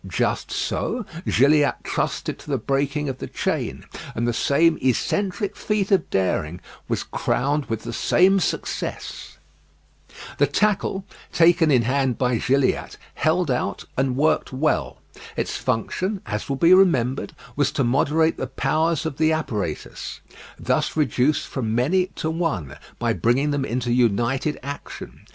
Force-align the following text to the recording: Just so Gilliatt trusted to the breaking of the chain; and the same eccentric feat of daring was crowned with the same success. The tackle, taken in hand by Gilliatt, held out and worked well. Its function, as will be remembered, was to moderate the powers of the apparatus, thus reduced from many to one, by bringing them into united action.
Just 0.07 0.49
so 0.49 1.05
Gilliatt 1.27 1.75
trusted 1.83 2.39
to 2.39 2.49
the 2.49 2.57
breaking 2.57 3.07
of 3.07 3.19
the 3.19 3.27
chain; 3.27 3.85
and 4.15 4.27
the 4.27 4.33
same 4.33 4.79
eccentric 4.81 5.55
feat 5.55 5.91
of 5.91 6.09
daring 6.09 6.59
was 6.87 7.03
crowned 7.03 7.67
with 7.67 7.83
the 7.83 7.93
same 7.93 8.39
success. 8.39 9.37
The 10.39 10.47
tackle, 10.47 11.05
taken 11.31 11.69
in 11.69 11.83
hand 11.83 12.17
by 12.17 12.39
Gilliatt, 12.39 12.97
held 13.13 13.51
out 13.51 13.85
and 13.95 14.17
worked 14.17 14.51
well. 14.51 14.97
Its 15.37 15.57
function, 15.57 16.21
as 16.25 16.49
will 16.49 16.55
be 16.55 16.73
remembered, 16.73 17.35
was 17.55 17.71
to 17.73 17.83
moderate 17.83 18.37
the 18.37 18.47
powers 18.47 19.05
of 19.05 19.17
the 19.17 19.31
apparatus, 19.31 20.19
thus 20.57 20.97
reduced 20.97 21.45
from 21.47 21.75
many 21.75 22.07
to 22.15 22.31
one, 22.31 22.75
by 22.97 23.13
bringing 23.13 23.51
them 23.51 23.65
into 23.65 23.93
united 23.93 24.57
action. 24.63 25.27